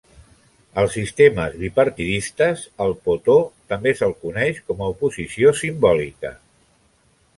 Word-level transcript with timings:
Als 0.83 0.95
sistemes 0.99 1.57
bipartidistes, 1.63 2.63
al 2.85 2.93
"poteau" 3.09 3.45
també 3.75 3.93
se'l 4.01 4.17
coneix 4.25 4.63
com 4.71 4.83
a 4.83 4.89
oposició 4.95 5.53
simbòlica. 5.61 6.33